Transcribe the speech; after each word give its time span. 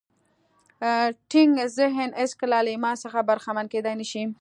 تنګ 1.31 1.53
ذهن 1.77 2.09
هېڅکله 2.21 2.57
له 2.65 2.69
ایمان 2.73 2.95
څخه 3.03 3.27
برخمن 3.29 3.65
کېدای 3.73 3.95
نه 4.01 4.05
شي 4.11 4.23